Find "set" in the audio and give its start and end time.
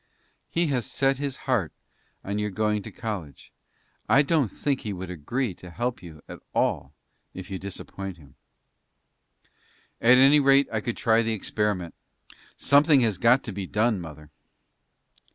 0.91-1.19